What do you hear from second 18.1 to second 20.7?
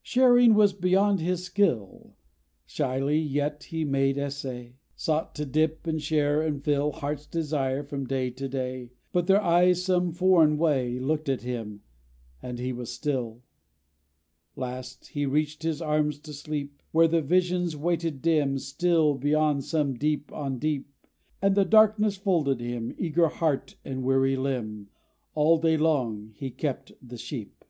dim, Still beyond some deep on